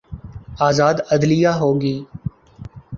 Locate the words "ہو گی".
1.59-1.95